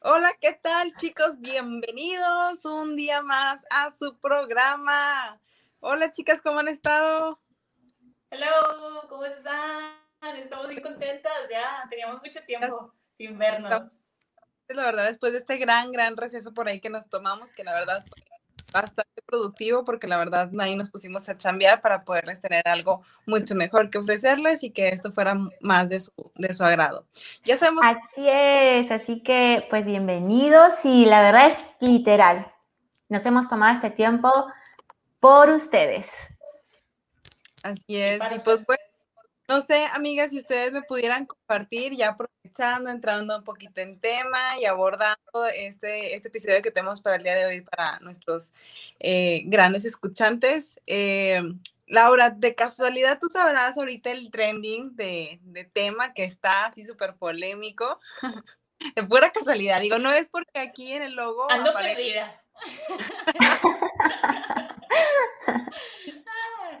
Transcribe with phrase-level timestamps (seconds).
[0.00, 1.32] Hola, ¿qué tal chicos?
[1.38, 5.40] Bienvenidos un día más a su programa.
[5.80, 7.40] Hola chicas, ¿cómo han estado?
[8.30, 9.94] Hello, ¿cómo están?
[10.36, 13.98] Estamos muy contentas, ya teníamos mucho tiempo sin vernos.
[14.68, 17.72] La verdad, después de este gran, gran receso por ahí que nos tomamos, que la
[17.74, 17.98] verdad
[18.72, 23.54] bastante productivo, porque la verdad ahí nos pusimos a chambear para poderles tener algo mucho
[23.54, 27.04] mejor que ofrecerles y que esto fuera más de su, de su agrado.
[27.44, 27.84] Ya sabemos.
[27.84, 32.52] Así es, así que pues bienvenidos y la verdad es literal.
[33.08, 34.30] Nos hemos tomado este tiempo
[35.20, 36.10] por ustedes.
[37.62, 38.73] Así es, y pues bueno,
[39.48, 44.58] no sé, amigas, si ustedes me pudieran compartir, ya aprovechando, entrando un poquito en tema
[44.58, 48.52] y abordando este, este episodio que tenemos para el día de hoy para nuestros
[49.00, 50.80] eh, grandes escuchantes.
[50.86, 51.42] Eh,
[51.86, 57.14] Laura, de casualidad tú sabrás ahorita el trending de, de tema que está así súper
[57.16, 58.00] polémico.
[58.94, 61.50] de pura casualidad, digo, no es porque aquí en el logo.
[61.50, 62.40] Ando perdida.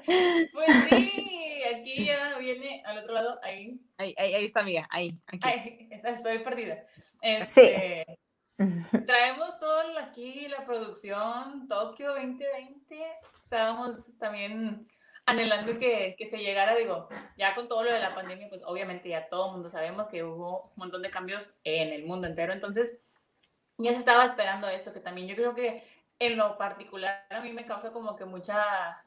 [0.52, 3.80] pues sí, aquí ya viene al otro lado, ahí.
[3.98, 5.18] Ahí, ahí, está, amiga, ahí.
[5.26, 5.88] Aquí.
[5.90, 6.84] estoy perdida.
[7.20, 8.18] Este, sí.
[9.06, 13.02] Traemos todo aquí, la producción, Tokio 2020.
[13.42, 14.86] Estábamos también
[15.26, 19.08] anhelando que, que, se llegara, digo, ya con todo lo de la pandemia, pues obviamente
[19.08, 22.52] ya todo el mundo sabemos que hubo un montón de cambios en el mundo entero,
[22.52, 22.98] entonces
[23.78, 25.82] ya se estaba esperando esto, que también yo creo que
[26.18, 29.02] en lo particular a mí me causa como que mucha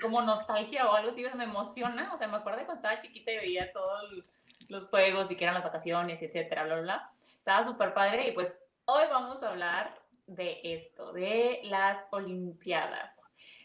[0.00, 3.36] como nostalgia o algo así, me emociona, o sea, me acuerdo cuando estaba chiquita y
[3.36, 4.22] veía todos
[4.68, 7.10] los juegos y que eran las vacaciones, etcétera, bla, bla, bla.
[7.26, 8.54] Estaba súper padre y pues
[8.86, 13.20] hoy vamos a hablar de esto, de las Olimpiadas,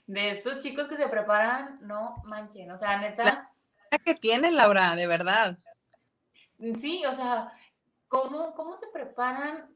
[0.06, 3.52] de estos chicos que se preparan, no manchen, o sea, neta.
[3.89, 5.58] La que tienen, Laura, de verdad.
[6.75, 7.52] Sí, o sea,
[8.07, 9.74] ¿cómo, cómo se preparan?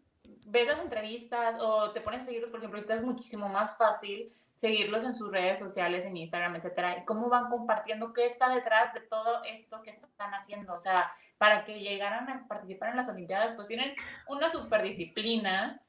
[0.47, 4.31] Ver las entrevistas o te pones a seguirlos, por ejemplo, ahorita es muchísimo más fácil
[4.61, 8.93] seguirlos en sus redes sociales, en Instagram, etcétera, y cómo van compartiendo qué está detrás
[8.93, 13.09] de todo esto que están haciendo, o sea, para que llegaran a participar en las
[13.09, 13.95] Olimpiadas, pues tienen
[14.27, 15.81] una super disciplina.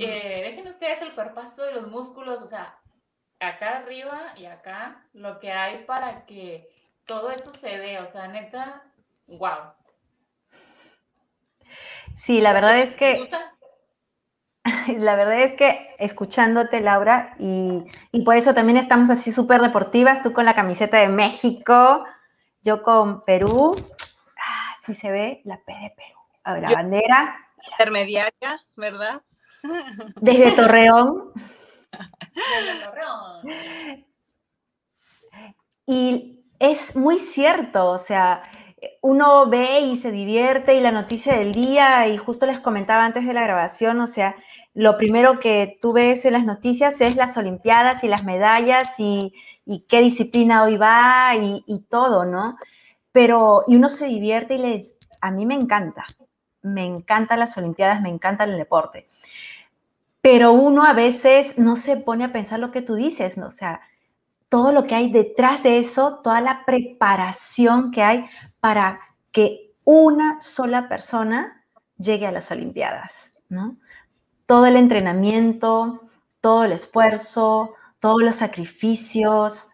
[0.00, 2.76] Eh, dejen ustedes el cuerpazo de los músculos, o sea,
[3.38, 6.68] acá arriba y acá, lo que hay para que
[7.06, 8.82] todo esto se dé, o sea, neta,
[9.38, 9.74] wow.
[12.16, 13.30] Sí, la verdad es que
[14.98, 17.84] la verdad es que escuchándote, Laura, y,
[18.24, 22.04] por eso también estamos así súper deportivas, tú con la camiseta de México,
[22.62, 23.74] yo con Perú,
[24.36, 27.36] ah, sí se ve la P de Perú, la bandera.
[27.72, 29.22] Intermediaria, ¿verdad?
[30.16, 31.30] Desde Torreón.
[32.34, 34.04] Desde Torreón.
[35.86, 38.42] Y es muy cierto, o sea,
[39.00, 43.26] uno ve y se divierte y la noticia del día, y justo les comentaba antes
[43.26, 44.36] de la grabación, o sea,
[44.78, 49.34] lo primero que tú ves en las noticias es las Olimpiadas y las medallas y,
[49.88, 52.56] qué disciplina hoy va y, todo, ¿no?
[53.10, 56.04] Pero, y uno se divierte y les, a mí me encanta,
[56.62, 59.08] me encantan las Olimpiadas, me encanta el deporte.
[60.20, 63.48] Pero uno a veces no se pone a pensar lo que tú dices, ¿no?
[63.48, 63.80] O sea,
[64.48, 68.26] todo lo que hay detrás de eso, toda la preparación que hay
[68.60, 69.00] para
[69.32, 71.64] que una sola persona
[71.96, 73.76] llegue a las Olimpiadas, ¿no?
[74.48, 76.08] Todo el entrenamiento,
[76.40, 79.68] todo el esfuerzo, todos los sacrificios,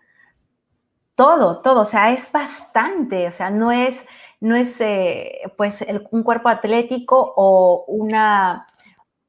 [1.14, 4.04] todo, todo, o sea, es bastante, o sea, no es,
[4.40, 8.66] no es eh, pues un cuerpo atlético o una,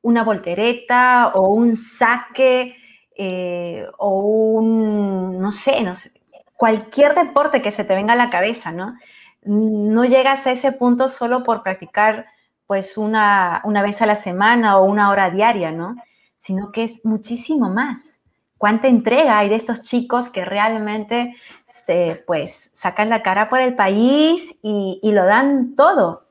[0.01, 2.75] una voltereta o un saque
[3.15, 6.09] eh, o un, no sé, no sé,
[6.57, 8.97] cualquier deporte que se te venga a la cabeza, ¿no?
[9.43, 12.25] No llegas a ese punto solo por practicar
[12.67, 15.95] pues una, una vez a la semana o una hora diaria, ¿no?
[16.37, 18.19] Sino que es muchísimo más.
[18.57, 21.35] ¿Cuánta entrega hay de estos chicos que realmente
[21.67, 26.27] se, pues, sacan la cara por el país y, lo dan todo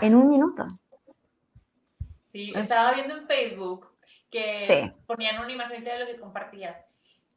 [0.00, 0.66] en un minuto?
[2.28, 3.88] Sí, estaba viendo en Facebook
[4.30, 6.88] que ponían una imagen de lo que compartías.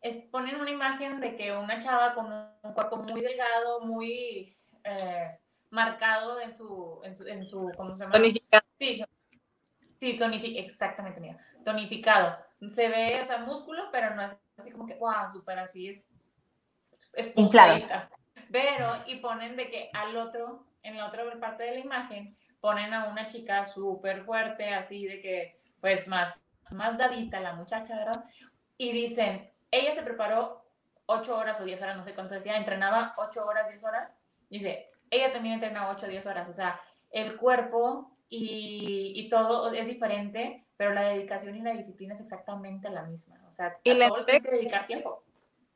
[0.02, 5.40] Es, ponen una imagen de que una chava con un cuerpo muy delgado, muy eh,
[5.72, 8.12] marcado en su, en su, en su ¿cómo se llama?
[8.14, 8.64] Tonificado.
[8.78, 9.04] Sí,
[9.98, 12.38] sí tonificado, exactamente, mira, tonificado.
[12.70, 16.08] Se ve, o sea, músculo, pero no es así como que, wow, súper así, es,
[17.14, 17.86] es inflado.
[18.52, 22.94] Pero, y ponen de que al otro, en la otra parte de la imagen, ponen
[22.94, 28.26] a una chica súper fuerte, así de que, pues, más, más dadita la muchacha, ¿verdad?
[28.78, 30.66] Y dicen, ella se preparó
[31.06, 34.12] 8 horas o 10 horas, no sé cuánto decía, entrenaba 8 horas, 10 horas.
[34.50, 36.50] Dice, ella también entrenaba 8 o 10 horas.
[36.50, 36.80] O sea,
[37.12, 42.90] el cuerpo y, y, todo es diferente, pero la dedicación y la disciplina es exactamente
[42.90, 43.40] la misma.
[43.52, 45.24] O sea, y a todo tienes que dedicar tiempo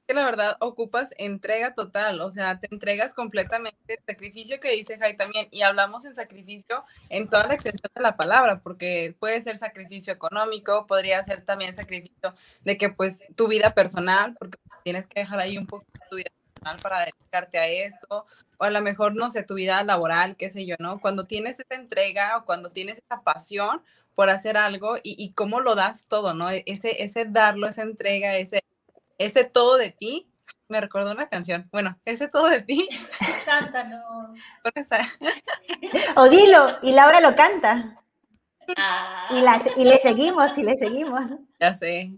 [0.07, 4.97] que la verdad ocupas entrega total, o sea, te entregas completamente el sacrificio que dice
[4.97, 9.39] Jai también, y hablamos en sacrificio en toda la extensión de la palabra, porque puede
[9.41, 12.33] ser sacrificio económico, podría ser también sacrificio
[12.63, 16.29] de que pues tu vida personal, porque tienes que dejar ahí un poco tu vida
[16.63, 18.25] personal para dedicarte a esto,
[18.57, 20.99] o a lo mejor, no sé, tu vida laboral, qué sé yo, ¿no?
[20.99, 23.81] Cuando tienes esa entrega o cuando tienes esa pasión
[24.15, 26.49] por hacer algo y, y cómo lo das todo, ¿no?
[26.49, 28.63] E-, ese, ese darlo, esa entrega, ese
[29.17, 30.27] ese todo de ti,
[30.67, 31.69] me recordó una canción.
[31.71, 32.87] Bueno, ese todo de ti.
[33.45, 34.37] Cántanos.
[36.15, 37.99] o dilo, y Laura lo canta.
[38.77, 39.27] Ah.
[39.31, 41.29] Y, y le seguimos, y le seguimos.
[41.59, 42.11] Ya sé.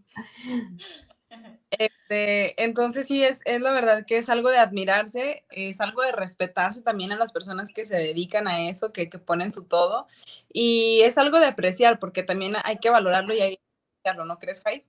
[2.08, 6.12] Este, entonces sí, es, es la verdad que es algo de admirarse, es algo de
[6.12, 10.06] respetarse también a las personas que se dedican a eso, que, que ponen su todo,
[10.54, 13.64] y es algo de apreciar, porque también hay que valorarlo y hay que
[13.98, 14.86] apreciarlo, ¿no crees, Jai?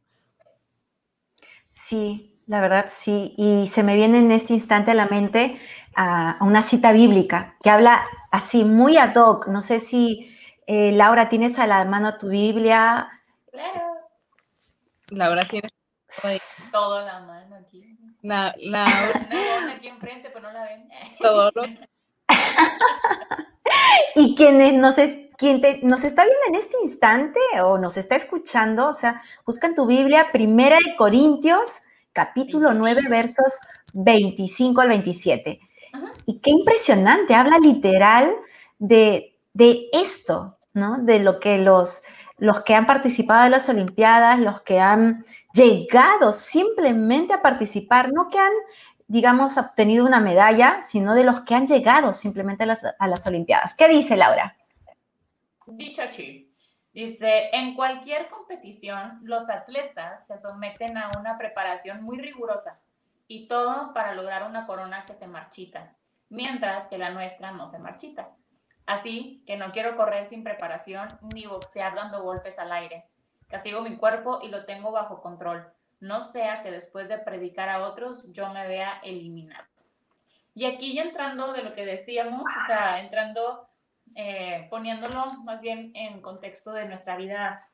[1.63, 3.35] Sí, la verdad sí.
[3.39, 5.59] Y se me viene en este instante a la mente
[5.95, 9.49] a, una cita bíblica que habla así, muy ad hoc.
[9.49, 10.37] No sé si,
[10.67, 13.09] eh, Laura, tienes a la mano tu Biblia.
[13.51, 13.83] Claro.
[15.11, 15.47] Laura
[16.73, 17.97] todo la mano aquí.
[18.23, 18.87] La, la...
[19.75, 20.89] aquí enfrente, pero no la ven.
[21.21, 21.63] Todo lo...
[24.17, 24.97] y quienes nos,
[25.37, 29.75] quien nos está viendo en este instante o nos está escuchando, o sea, busca en
[29.75, 31.81] tu Biblia, Primera de Corintios,
[32.13, 33.61] capítulo 9, versos
[33.95, 35.61] 25 al 27.
[36.27, 38.35] Y qué impresionante, habla literal
[38.79, 40.99] de, de esto, ¿no?
[40.99, 42.03] De lo que los,
[42.39, 45.25] los que han participado en las Olimpiadas, los que han
[45.55, 48.53] llegado simplemente a participar, no que han
[49.09, 53.75] digamos, obtenido una medalla, sino de los que han llegado simplemente a las, Olimpiadas.
[53.75, 54.57] ¿Qué dice Laura?
[55.67, 56.53] Dicho así,
[56.93, 62.79] dice, en cualquier competición los atletas se someten a una preparación muy rigurosa
[63.27, 65.95] y todo para lograr una corona que se marchita,
[66.29, 68.29] mientras que la nuestra no se marchita.
[68.87, 73.05] Así que no quiero correr sin preparación ni boxear dando golpes al aire.
[73.49, 77.87] Castigo mi cuerpo y lo tengo bajo control no sea que después de predicar a
[77.87, 79.67] otros yo me vea eliminado.
[80.55, 83.69] Y aquí ya entrando de lo que decíamos, o sea, entrando,
[84.15, 87.69] eh, poniéndolo más bien en contexto de nuestra vida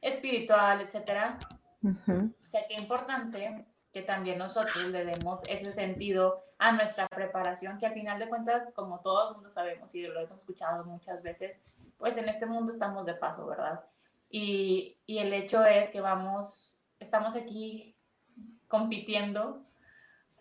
[0.00, 1.34] espiritual, etcétera,
[1.82, 7.86] o sea, qué importante que también nosotros le demos ese sentido a nuestra preparación, que
[7.86, 11.60] al final de cuentas, como todo el mundo sabemos y lo hemos escuchado muchas veces,
[11.98, 13.84] pues en este mundo estamos de paso, ¿verdad?
[14.30, 16.66] Y, y el hecho es que vamos
[17.00, 17.94] estamos aquí
[18.68, 19.62] compitiendo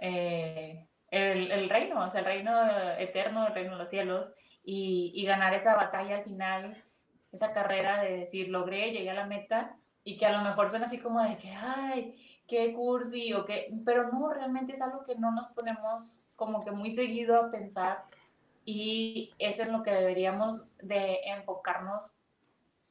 [0.02, 2.52] eh, el, reino, o sea, el reino
[2.98, 4.32] eterno, el reino de los cielos,
[4.64, 6.84] y, ganar esa batalla al final,
[7.32, 10.88] esa carrera de decir, logré, llegué a la meta, y que a lo mejor suena
[10.88, 15.16] así como de que, ay, qué cursi, o qué, pero no, realmente es algo que
[15.16, 18.04] no nos ponemos como que muy seguido a pensar,
[18.66, 22.02] y eso es lo que deberíamos de enfocarnos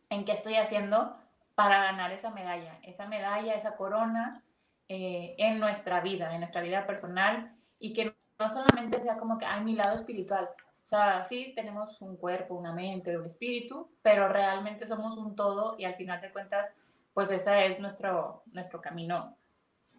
[0.09, 1.17] en qué estoy haciendo
[1.57, 4.43] para ganar esa medalla, esa medalla, esa corona
[4.89, 9.47] eh, en nuestra vida, en nuestra vida personal y que no solamente sea como que
[9.47, 10.49] hay mi lado espiritual.
[10.87, 15.77] O sea, sí tenemos un cuerpo, una mente, un espíritu, pero realmente somos un todo
[15.79, 16.73] y al final de cuentas,
[17.15, 19.37] pues ese es nuestro, nuestro camino,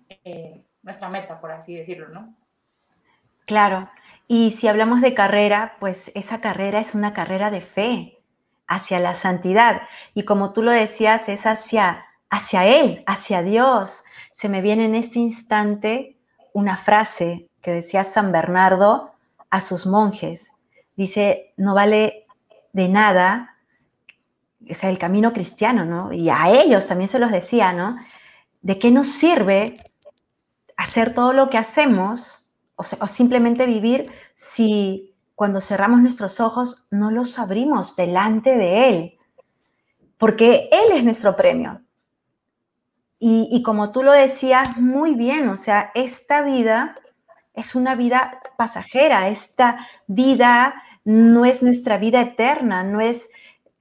[0.09, 2.35] eh, nuestra meta, por así decirlo, ¿no?
[3.45, 3.89] Claro.
[4.27, 8.19] Y si hablamos de carrera, pues esa carrera es una carrera de fe
[8.67, 9.83] hacia la santidad.
[10.13, 14.03] Y como tú lo decías, es hacia, hacia Él, hacia Dios.
[14.31, 16.17] Se me viene en este instante
[16.53, 19.13] una frase que decía San Bernardo
[19.49, 20.53] a sus monjes.
[20.95, 22.25] Dice, no vale
[22.73, 23.55] de nada,
[24.61, 26.11] o el camino cristiano, ¿no?
[26.11, 27.97] Y a ellos también se los decía, ¿no?
[28.61, 29.75] ¿De qué nos sirve
[30.77, 34.03] hacer todo lo que hacemos o, simplemente vivir
[34.33, 39.17] si cuando cerramos nuestros ojos, no los abrimos delante de Él,
[40.17, 41.81] porque Él es nuestro premio.
[43.17, 46.95] Y, como tú lo decías muy bien, o sea, esta vida
[47.55, 53.27] es una vida pasajera, esta vida no es nuestra vida eterna, no es,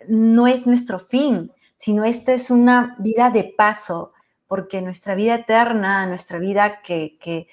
[0.08, 4.13] no es nuestro fin, sino esta es una vida de paso,
[4.54, 7.48] porque nuestra vida eterna, nuestra vida que,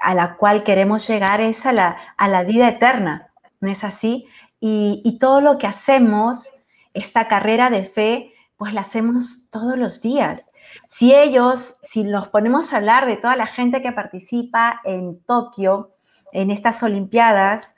[0.00, 4.26] a la cual queremos llegar es a la, a la vida eterna, ¿no es así?
[4.58, 6.48] Y, y, todo lo que hacemos,
[6.92, 10.50] esta carrera de fe, pues la hacemos todos los días.
[10.88, 15.92] Si ellos, si nos ponemos a hablar de toda la gente que participa en Tokio,
[16.32, 17.76] en estas Olimpiadas,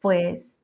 [0.00, 0.62] pues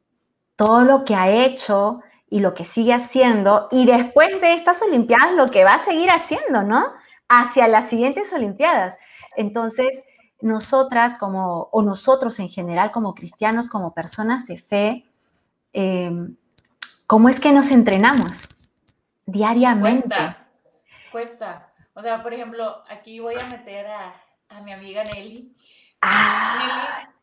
[0.56, 2.00] todo lo que ha hecho
[2.30, 6.10] y lo que sigue haciendo, y después de estas Olimpiadas lo que va a seguir
[6.10, 7.04] haciendo, ¿no?
[7.28, 8.96] Hacia las siguientes Olimpiadas.
[9.36, 10.04] Entonces,
[10.40, 15.04] nosotras como, o nosotros en general como cristianos, como personas de fe,
[15.72, 16.10] eh,
[17.06, 18.48] ¿cómo es que nos entrenamos
[19.24, 20.08] diariamente?
[20.08, 20.48] Cuesta,
[21.10, 21.72] cuesta.
[21.94, 25.54] O sea, por ejemplo, aquí voy a meter a, mi amiga Nelly.
[26.02, 26.58] Ah.
[26.58, 27.16] Nelly,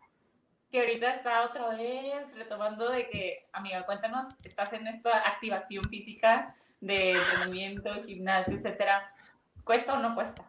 [0.72, 6.52] que ahorita está otra vez retomando de que, amiga, cuéntanos, estás en esta activación física
[6.82, 9.14] de entrenamiento, gimnasio, etcétera.
[9.64, 10.44] ¿Cuesta o no cuesta?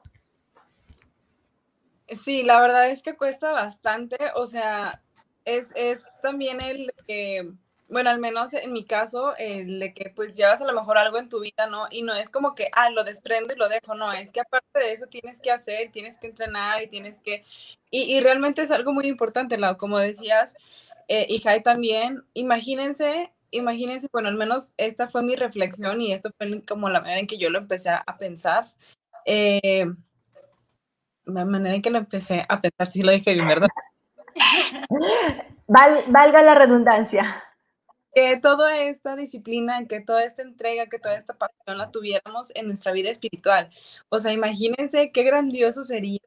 [2.24, 5.02] Sí, la verdad es que cuesta bastante, o sea,
[5.44, 7.50] es, es también el que,
[7.88, 11.18] bueno, al menos en mi caso, el de que pues llevas a lo mejor algo
[11.18, 11.86] en tu vida, ¿no?
[11.90, 14.78] Y no es como que, ah, lo desprendo y lo dejo, no, es que aparte
[14.80, 17.44] de eso tienes que hacer, tienes que entrenar y tienes que,
[17.90, 20.56] y, y realmente es algo muy importante, Lau, como decías,
[21.08, 26.30] eh, y Jai también, imagínense, imagínense, bueno, al menos esta fue mi reflexión y esto
[26.36, 28.72] fue como la manera en que yo lo empecé a pensar.
[29.24, 29.86] Eh,
[31.24, 33.68] la manera en que lo empecé a pensar, si lo dije bien, ¿verdad?
[35.66, 37.42] valga la redundancia.
[38.14, 42.68] Que toda esta disciplina, que toda esta entrega, que toda esta pasión la tuviéramos en
[42.68, 43.70] nuestra vida espiritual.
[44.08, 46.20] O sea, imagínense qué grandioso sería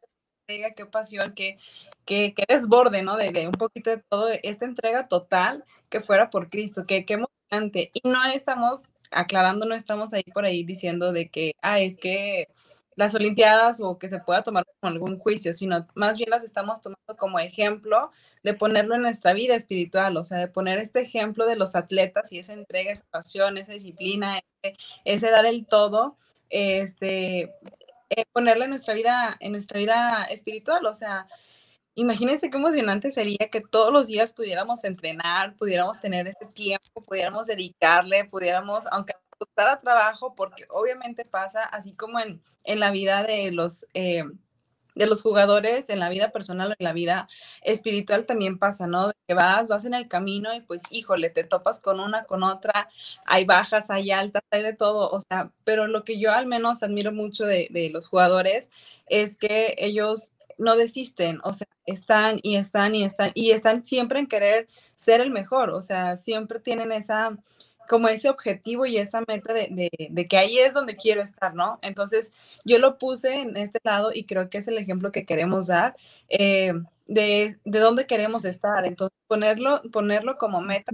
[0.48, 1.58] entrega, qué pasión, qué,
[2.06, 3.16] qué, qué desborde, ¿no?
[3.16, 7.13] De, de, un poquito de todo, esta entrega total que fuera por Cristo, que qué
[7.16, 7.92] emocionante.
[7.94, 12.50] Y no estamos aclarando, no estamos ahí por ahí diciendo de que, ah, es que
[12.98, 16.82] las Olimpiadas o que se pueda tomar como algún juicio, sino más bien las estamos
[16.82, 18.12] tomando como ejemplo
[18.44, 22.32] de ponerlo en nuestra vida espiritual, o sea, de poner este ejemplo de los atletas
[22.32, 24.42] y esa entrega, esa pasión, esa disciplina,
[25.06, 26.18] ese, dar el todo,
[26.50, 27.44] este,
[28.10, 31.27] eh, ponerlo en nuestra vida, en nuestra vida espiritual, o sea,
[31.94, 37.46] imagínense qué emocionante sería que todos los días pudiéramos entrenar, pudiéramos tener este tiempo, pudiéramos
[37.46, 43.51] dedicarle, pudiéramos, aunque costara trabajo, porque obviamente pasa así como en en la vida de
[43.51, 44.24] los, eh,
[44.97, 47.27] de los jugadores, en la vida personal, en la vida
[47.62, 49.12] espiritual también pasa, ¿no?
[49.27, 52.89] que vas, vas en el camino y pues, híjole, te topas con una, con otra,
[53.25, 56.83] hay bajas, hay altas, hay de todo, o sea, pero lo que yo al menos
[56.83, 58.69] admiro mucho de, de los jugadores
[59.07, 64.19] es que ellos no desisten, o sea, están y están y están y están siempre
[64.19, 67.38] en querer ser el mejor, o sea, siempre tienen esa
[67.88, 71.79] como ese objetivo y esa meta de, de, que ahí es donde quiero estar, ¿no?
[71.82, 72.32] Entonces,
[72.65, 75.96] yo lo puse en este lado y creo que es el ejemplo que queremos dar
[76.29, 76.74] eh,
[77.08, 78.86] de, de, dónde queremos estar.
[78.86, 80.91] Entonces, ponerlo, ponerlo como meta,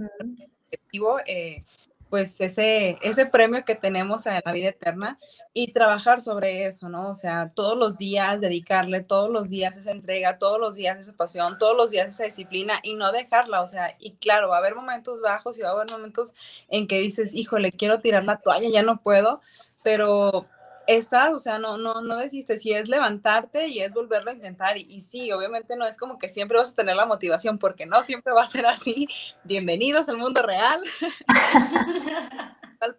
[0.66, 1.64] objetivo, eh,
[2.14, 5.18] pues ese, ese premio que tenemos a la vida eterna
[5.52, 7.10] y trabajar sobre eso, ¿no?
[7.10, 11.12] O sea, todos los días dedicarle, todos los días esa entrega, todos los días esa
[11.12, 14.58] pasión, todos los días esa disciplina y no dejarla, o sea, y claro, va a
[14.60, 16.34] haber momentos bajos y va a haber momentos
[16.68, 19.40] en que dices, híjole, quiero tirar la toalla, ya no puedo,
[19.82, 20.46] pero
[20.86, 24.76] estás, o sea, no, no, no desistes, y es levantarte y es volverlo a intentar,
[24.76, 28.02] y, sí, obviamente no es como que siempre vas a tener la motivación, porque no
[28.02, 29.08] siempre va a ser así.
[29.44, 30.80] Bienvenidos al mundo real.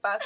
[0.01, 0.25] pasa.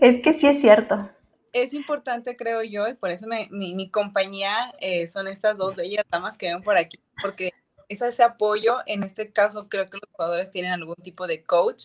[0.00, 1.08] Es que sí es cierto.
[1.52, 6.04] Es importante, creo yo, y por eso mi, mi, compañía eh, son estas dos bellas
[6.10, 7.52] damas que ven por aquí, porque
[7.88, 11.84] es ese apoyo, en este caso creo que los jugadores tienen algún tipo de coach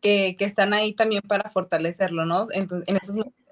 [0.00, 2.46] que, que están ahí también para fortalecerlo, ¿no?
[2.52, 3.42] Entonces, en esos momentos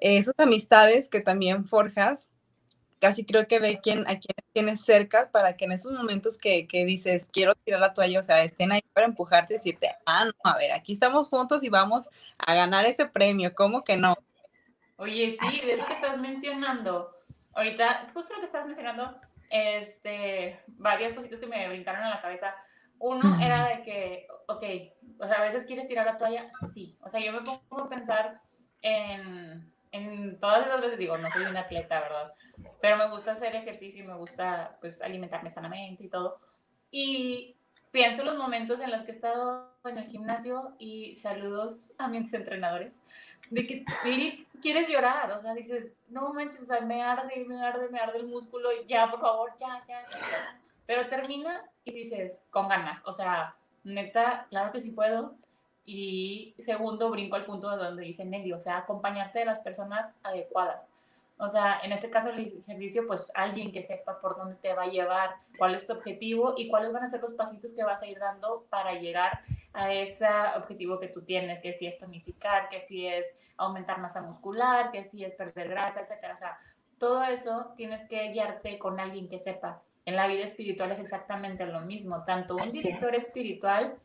[0.00, 2.28] esas amistades que también forjas,
[3.00, 6.66] casi creo que ve quién, a quién tienes cerca para que en esos momentos que,
[6.66, 10.26] que, dices, quiero tirar la toalla, o sea, estén ahí para empujarte y decirte, ah,
[10.26, 14.16] no, a ver, aquí estamos juntos y vamos a ganar ese premio, ¿cómo que no?
[14.96, 17.16] Oye, sí, de eso que estás mencionando,
[17.54, 19.18] ahorita, justo lo que estás mencionando,
[19.50, 22.54] este, varias cositas que me brincaron a la cabeza.
[22.98, 24.62] Uno era de que, ok,
[25.18, 26.98] o sea, a veces quieres tirar la toalla, sí.
[27.00, 28.40] O sea, yo me pongo a pensar
[28.82, 32.32] en en todas esas veces digo, no soy un atleta, ¿verdad?
[32.80, 36.38] Pero me gusta hacer ejercicio y me gusta pues alimentarme sanamente y todo.
[36.90, 37.56] Y
[37.90, 42.08] pienso en los momentos en los que he estado en el gimnasio y saludos a
[42.08, 43.00] mis entrenadores,
[43.50, 43.84] de que
[44.62, 48.18] quieres llorar, o sea, dices, no manches, o sea, me arde, me arde, me arde
[48.18, 50.60] el músculo, ya, por favor, ya, ya, ya.
[50.86, 55.34] Pero terminas y dices, con ganas, o sea, neta, claro que sí puedo,
[55.84, 60.12] y segundo, brinco al punto de donde dice Nelly, o sea, acompañarte de las personas
[60.22, 60.82] adecuadas.
[61.38, 64.82] O sea, en este caso el ejercicio, pues alguien que sepa por dónde te va
[64.82, 68.02] a llevar, cuál es tu objetivo y cuáles van a ser los pasitos que vas
[68.02, 69.40] a ir dando para llegar
[69.72, 74.20] a ese objetivo que tú tienes, que si es tonificar, que si es aumentar masa
[74.20, 76.34] muscular, que si es perder grasa, etcétera.
[76.34, 76.58] O sea,
[76.98, 79.82] todo eso tienes que guiarte con alguien que sepa.
[80.04, 83.96] En la vida espiritual es exactamente lo mismo, tanto un director espiritual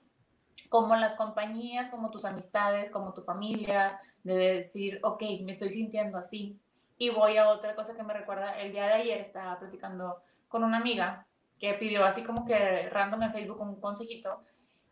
[0.69, 6.17] como las compañías, como tus amistades, como tu familia, de decir, ok, me estoy sintiendo
[6.17, 6.59] así.
[6.97, 10.63] Y voy a otra cosa que me recuerda, el día de ayer estaba platicando con
[10.63, 11.25] una amiga
[11.59, 14.41] que pidió así como que random en Facebook un consejito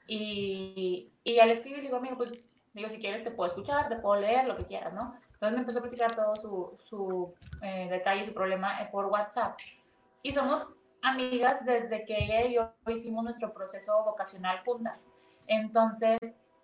[0.07, 2.31] y, y al escribir le digo, amigo, pues
[2.73, 5.15] digo, si quieres te puedo escuchar, te puedo leer, lo que quieras, ¿no?
[5.33, 9.57] Entonces me empezó a platicar todo su, su eh, detalle, su problema eh, por WhatsApp.
[10.21, 15.12] Y somos amigas desde que ella y yo hicimos nuestro proceso vocacional juntas.
[15.47, 16.19] Entonces,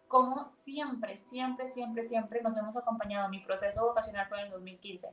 [0.08, 3.30] como siempre, siempre, siempre, siempre nos hemos acompañado.
[3.30, 5.08] Mi proceso vocacional fue en el 2015,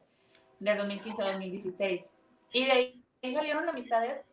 [0.60, 2.12] del 2015 al 2016.
[2.52, 3.04] Y de ahí
[3.34, 4.24] salieron amistades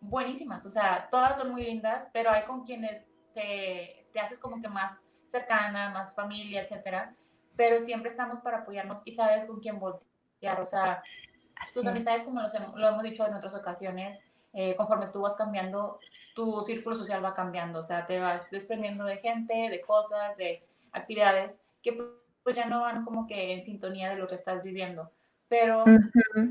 [0.00, 4.60] buenísimas, o sea, todas son muy lindas, pero hay con quienes te, te haces como
[4.60, 7.14] que más cercana, más familia, etcétera,
[7.56, 11.02] pero siempre estamos para apoyarnos y sabes con quién voltear, o sea,
[11.72, 14.18] tus amistades, como lo hemos dicho en otras ocasiones,
[14.54, 15.98] eh, conforme tú vas cambiando,
[16.34, 20.62] tu círculo social va cambiando, o sea, te vas desprendiendo de gente, de cosas, de
[20.92, 21.98] actividades que
[22.42, 25.10] pues ya no van como que en sintonía de lo que estás viviendo.
[25.48, 25.84] Pero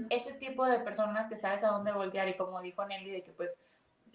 [0.10, 3.32] ese tipo de personas que sabes a dónde voltear y como dijo Nelly, de que
[3.32, 3.56] pues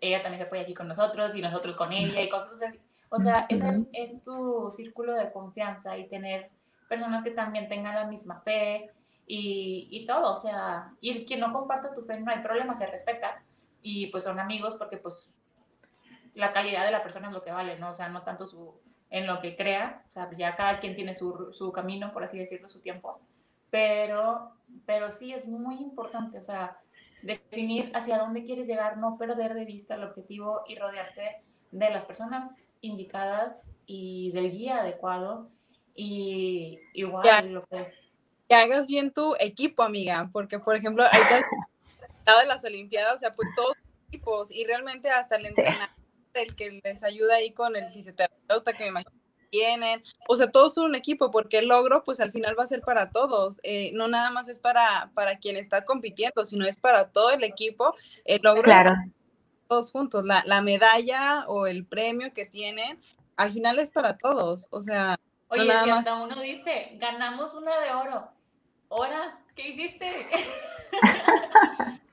[0.01, 2.79] ella también se apoya aquí con nosotros y nosotros con ella y cosas así.
[3.11, 6.51] O sea, ese es tu círculo de confianza y tener
[6.89, 8.91] personas que también tengan la misma fe
[9.27, 10.33] y, y todo.
[10.33, 13.43] O sea, y quien no comparte tu fe no hay problema, se respeta
[13.83, 15.31] y pues son amigos porque pues
[16.35, 17.91] la calidad de la persona es lo que vale, ¿no?
[17.91, 18.75] O sea, no tanto su,
[19.11, 22.39] en lo que crea, o sea, ya cada quien tiene su, su camino, por así
[22.39, 23.21] decirlo, su tiempo,
[23.71, 24.53] pero,
[24.85, 26.79] pero sí es muy importante, o sea,
[27.23, 31.43] definir hacia dónde quieres llegar, no perder de vista el objetivo y rodearte
[31.73, 35.49] de las personas indicadas y del guía adecuado
[35.95, 38.03] y igual lo que es.
[38.49, 41.21] Que hagas bien tu equipo, amiga, porque por ejemplo, hay
[42.27, 43.77] de las Olimpiadas, o sea, pues todos
[44.09, 45.89] equipos y realmente hasta el entrenador,
[46.35, 49.17] el que les ayuda ahí con el fisioterapeuta que me imagino
[49.51, 52.67] tienen, o sea, todos son un equipo porque el logro pues al final va a
[52.67, 56.77] ser para todos, eh, no nada más es para, para quien está compitiendo, sino es
[56.77, 58.93] para todo el equipo, el logro claro.
[59.69, 63.01] todos juntos, la, la medalla o el premio que tienen,
[63.37, 67.79] al final es para todos, o sea, Oye, nada si hasta uno dice, ganamos una
[67.81, 68.29] de oro,
[68.89, 69.39] ¿hora?
[69.55, 70.11] ¿Qué hiciste?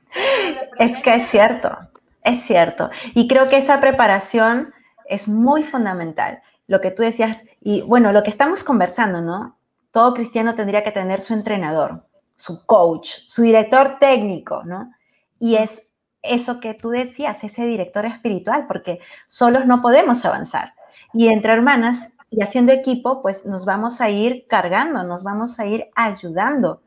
[0.80, 1.78] Es que es cierto,
[2.24, 2.90] es cierto.
[3.14, 4.74] Y creo que esa preparación
[5.06, 6.42] es muy fundamental.
[6.68, 9.58] Lo que tú decías, y bueno, lo que estamos conversando, ¿no?
[9.92, 14.92] Todo cristiano tendría que tener su entrenador, su coach, su director técnico, ¿no?
[15.40, 15.90] Y es
[16.22, 20.74] eso que tú decías, ese director espiritual, porque solos no podemos avanzar.
[21.14, 25.68] Y entre hermanas y haciendo equipo, pues nos vamos a ir cargando, nos vamos a
[25.68, 26.82] ir ayudando.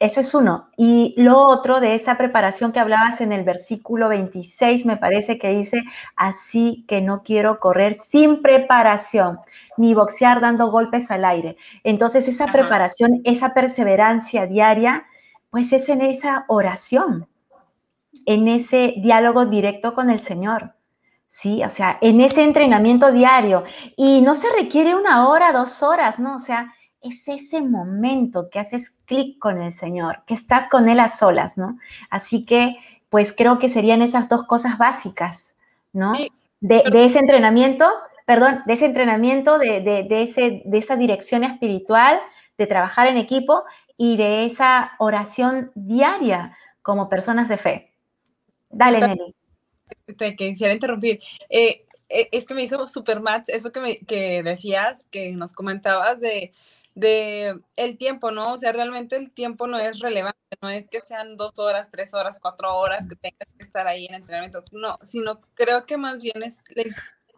[0.00, 0.70] Eso es uno.
[0.78, 5.50] Y lo otro de esa preparación que hablabas en el versículo 26, me parece que
[5.50, 5.82] dice,
[6.16, 9.40] así que no quiero correr sin preparación,
[9.76, 11.58] ni boxear dando golpes al aire.
[11.84, 15.04] Entonces esa preparación, esa perseverancia diaria,
[15.50, 17.28] pues es en esa oración,
[18.24, 20.76] en ese diálogo directo con el Señor.
[21.28, 23.64] Sí, o sea, en ese entrenamiento diario.
[23.98, 26.36] Y no se requiere una hora, dos horas, ¿no?
[26.36, 31.00] O sea, es ese momento que haces clic con el Señor, que estás con Él
[31.00, 31.78] a solas, ¿no?
[32.10, 32.76] Así que,
[33.08, 35.54] pues creo que serían esas dos cosas básicas,
[35.92, 36.12] ¿no?
[36.60, 37.90] De, ese entrenamiento,
[38.26, 42.20] perdón, de ese entrenamiento, de, de, ese, de esa dirección espiritual,
[42.58, 43.64] de trabajar en equipo
[43.96, 47.92] y de esa oración diaria como personas de fe.
[48.68, 49.34] Dale, Nelly.
[50.16, 51.20] Te quisiera interrumpir.
[51.48, 55.52] Eh, eh, es que me hizo super match eso que, me, que decías, que nos
[55.52, 56.52] comentabas de
[56.94, 58.52] de el tiempo, ¿no?
[58.52, 62.14] O sea, realmente el tiempo no es relevante, no es que sean dos horas, tres
[62.14, 66.22] horas, cuatro horas que tengas que estar ahí en entrenamiento, no, sino creo que más
[66.22, 66.60] bien es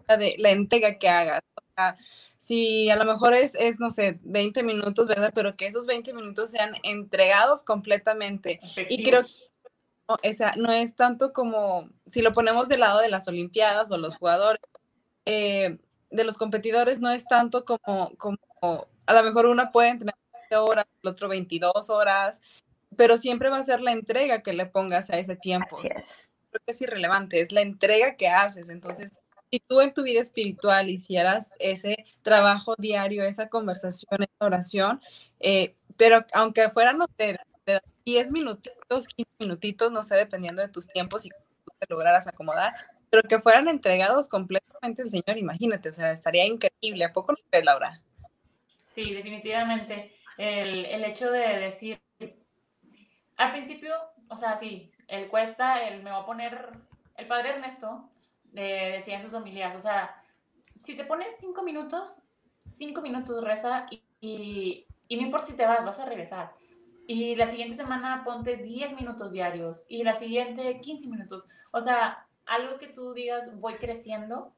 [0.09, 1.43] la, de, la entrega que hagas.
[1.55, 1.97] O sea,
[2.39, 5.33] si a lo mejor es, es, no sé, 20 minutos, ¿verdad?
[5.35, 8.59] Pero que esos 20 minutos sean entregados completamente.
[8.89, 9.31] Y creo que
[10.09, 13.91] no, o sea, no es tanto como, si lo ponemos del lado de las Olimpiadas
[13.91, 14.61] o los jugadores,
[15.25, 15.79] eh,
[16.11, 18.39] de los competidores, no es tanto como, como
[19.13, 20.17] a lo mejor una puede entrenar
[20.51, 22.41] 20 horas, el otro 22 horas,
[22.97, 25.77] pero siempre va a ser la entrega que le pongas a ese tiempo.
[25.77, 26.33] Así es.
[26.51, 28.69] Creo que es irrelevante, es la entrega que haces.
[28.69, 29.13] Entonces,
[29.51, 35.01] si tú en tu vida espiritual hicieras ese trabajo diario, esa conversación, esa oración,
[35.41, 37.39] eh, pero aunque fueran, no sé,
[38.05, 41.37] 10 minutitos, 15 minutitos, no sé, dependiendo de tus tiempos y tú
[41.79, 42.75] te lograras acomodar,
[43.11, 47.05] pero que fueran entregados completos el Señor, imagínate, o sea, estaría increíble.
[47.05, 48.01] ¿A poco no crees, Laura?
[48.93, 50.13] Sí, definitivamente.
[50.37, 52.01] El, el hecho de decir,
[53.37, 53.95] al principio,
[54.29, 56.71] o sea, sí, él cuesta, él me va a poner,
[57.17, 58.09] el padre Ernesto
[58.53, 60.15] decía en sus familias, o sea,
[60.85, 62.17] si te pones cinco minutos,
[62.69, 66.53] cinco minutos reza y, y, no importa si te vas, vas a regresar.
[67.07, 71.45] Y la siguiente semana ponte 10 minutos diarios y la siguiente 15 minutos.
[71.73, 74.55] O sea, algo que tú digas, voy creciendo,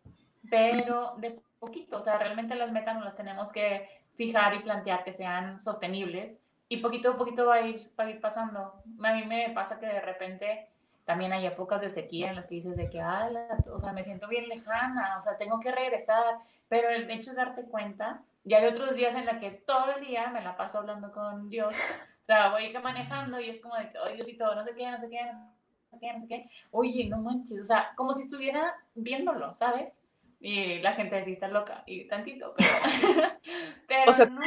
[0.51, 1.99] pero de poquito.
[1.99, 6.39] O sea, realmente las metas no las tenemos que fijar y plantear que sean sostenibles
[6.69, 8.83] y poquito a poquito va a ir, va a ir pasando.
[9.03, 10.69] A mí me pasa que de repente
[11.05, 13.29] también hay épocas de sequía en las que dices de que, ah,
[13.73, 17.37] o sea, me siento bien lejana, o sea, tengo que regresar, pero el hecho es
[17.37, 20.79] darte cuenta, y hay otros días en los que todo el día me la paso
[20.79, 24.65] hablando con Dios, o sea, voy manejando y es como de que, ay, Diosito, no
[24.65, 25.51] sé qué, no sé qué, no
[25.91, 30.04] sé qué, no sé qué, oye, no manches, o sea, como si estuviera viéndolo, ¿sabes?
[30.45, 32.69] Y la gente decía, está loca, y tantito, pero,
[33.89, 34.43] pero o sea, no.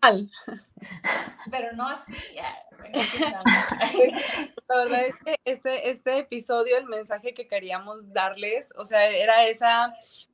[0.00, 0.30] Mal.
[1.50, 2.12] Pero no así.
[4.68, 9.46] La verdad es que este, este episodio, el mensaje que queríamos darles, o sea, era
[9.46, 9.66] ese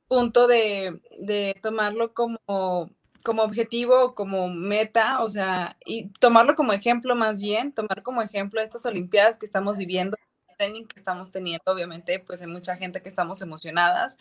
[0.07, 2.89] punto de, de tomarlo como,
[3.23, 8.61] como objetivo, como meta, o sea, y tomarlo como ejemplo más bien, tomar como ejemplo
[8.61, 10.17] estas Olimpiadas que estamos viviendo,
[10.57, 14.17] que estamos teniendo, obviamente, pues hay mucha gente que estamos emocionadas,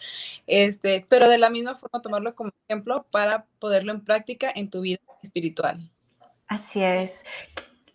[0.47, 4.81] este, pero de la misma forma tomarlo como ejemplo para poderlo en práctica en tu
[4.81, 5.91] vida espiritual.
[6.49, 7.25] Así es.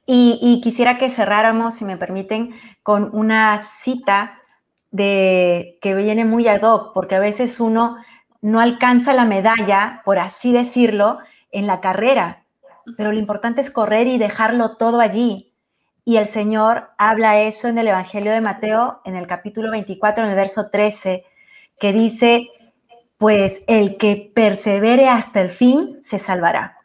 [0.10, 4.42] Y, quisiera que cerráramos, si me permiten, con una cita
[4.90, 7.98] de que viene muy ad hoc, porque a veces uno
[8.42, 11.20] no alcanza la medalla, por así decirlo,
[11.52, 12.46] en la carrera,
[12.96, 15.47] pero lo importante es correr y dejarlo todo allí.
[16.08, 20.30] Y el Señor habla eso en el Evangelio de Mateo, en el capítulo 24, en
[20.30, 21.26] el verso 13,
[21.78, 22.48] que dice,
[23.18, 26.78] pues el que persevere hasta el fin se salvará.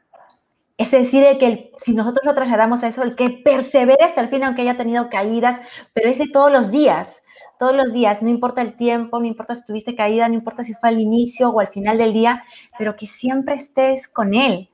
[0.76, 4.28] Es decir, el que si nosotros lo trasladamos a eso, el que persevere hasta el
[4.28, 5.60] fin, aunque haya tenido caídas,
[5.94, 7.22] pero es de todos los días,
[7.60, 10.74] todos los días, no importa el tiempo, no importa si tuviste caída, no importa si
[10.74, 12.42] fue al inicio o al final del día,
[12.76, 14.68] pero que siempre estés con él.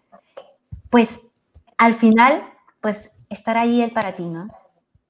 [0.89, 1.21] Pues
[1.77, 2.45] al final,
[2.81, 4.49] pues estará ahí él para ti, ¿no?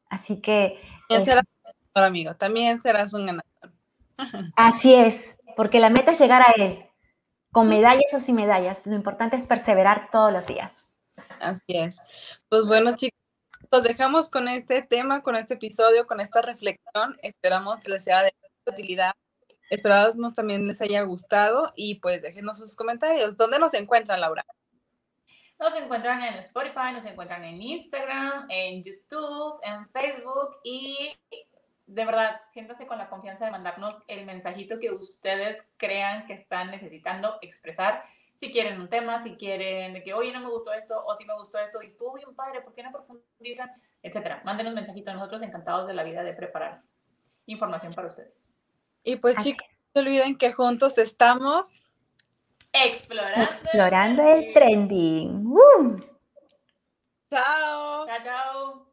[0.08, 0.80] Así que...
[1.08, 1.44] También serás
[1.94, 3.72] un amigo, también serás un ganador.
[4.56, 6.84] Así es, porque la meta es llegar a él,
[7.52, 8.86] con medallas o sin medallas.
[8.86, 10.88] Lo importante es perseverar todos los días.
[11.40, 12.00] Así es.
[12.48, 13.18] Pues bueno, chicos,
[13.72, 17.16] nos dejamos con este tema, con este episodio, con esta reflexión.
[17.22, 18.34] Esperamos que les sea de
[18.66, 19.12] utilidad.
[19.70, 23.36] Esperamos también les haya gustado y pues déjenos sus comentarios.
[23.36, 24.44] ¿Dónde nos encuentran, Laura?
[25.58, 31.16] Nos encuentran en Spotify, nos encuentran en Instagram, en YouTube, en Facebook y
[31.88, 36.70] de verdad, siéntase con la confianza de mandarnos el mensajito que ustedes crean que están
[36.70, 38.04] necesitando expresar
[38.38, 41.24] si quieren un tema, si quieren de que, oye, no me gustó esto, o si
[41.24, 43.70] me gustó esto, y estuvo bien padre, ¿por qué no profundizan?
[44.02, 44.42] Etcétera.
[44.44, 46.82] Mándenos un mensajito, nosotros encantados de la vida de preparar
[47.46, 48.46] información para ustedes.
[49.02, 51.82] Y pues chicos, no se olviden que juntos estamos
[52.72, 55.54] explorando, explorando el, trending.
[57.30, 58.06] Chao.
[58.06, 58.87] Chao, chao.